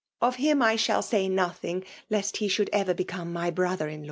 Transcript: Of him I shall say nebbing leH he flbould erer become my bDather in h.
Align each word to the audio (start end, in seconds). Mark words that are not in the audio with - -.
Of 0.19 0.37
him 0.37 0.63
I 0.63 0.77
shall 0.77 1.03
say 1.03 1.29
nebbing 1.29 1.83
leH 2.09 2.37
he 2.37 2.47
flbould 2.47 2.69
erer 2.73 2.95
become 2.95 3.31
my 3.31 3.51
bDather 3.51 3.87
in 3.87 3.99
h. 3.99 3.99